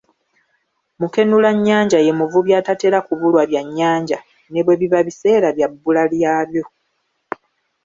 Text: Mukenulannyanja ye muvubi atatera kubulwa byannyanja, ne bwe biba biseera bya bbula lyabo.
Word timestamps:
Mukenulannyanja 0.99 1.97
ye 2.05 2.11
muvubi 2.19 2.51
atatera 2.61 2.97
kubulwa 3.07 3.41
byannyanja, 3.49 4.17
ne 4.51 4.59
bwe 4.65 4.75
biba 4.79 4.99
biseera 5.07 5.47
bya 5.55 5.67
bbula 5.71 6.03
lyabo. 6.13 6.63